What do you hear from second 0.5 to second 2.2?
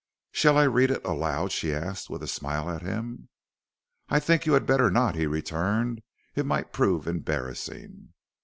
I read it aloud?" she asked